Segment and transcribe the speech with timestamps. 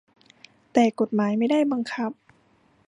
[0.73, 2.11] แต่กฎหมายไม่ได้บังคับ